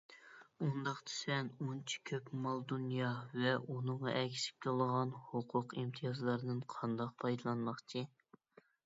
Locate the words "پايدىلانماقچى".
7.25-8.05